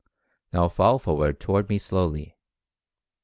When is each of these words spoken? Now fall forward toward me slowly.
Now 0.51 0.67
fall 0.67 0.97
forward 0.97 1.39
toward 1.39 1.69
me 1.69 1.77
slowly. 1.77 2.35